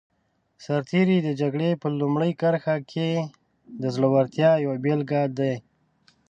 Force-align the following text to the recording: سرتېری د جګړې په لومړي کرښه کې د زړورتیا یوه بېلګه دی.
سرتېری 0.63 1.17
د 1.23 1.29
جګړې 1.41 1.69
په 1.81 1.87
لومړي 1.99 2.31
کرښه 2.41 2.77
کې 2.91 3.09
د 3.81 3.83
زړورتیا 3.95 4.51
یوه 4.65 4.77
بېلګه 4.83 5.21
دی. 5.37 5.53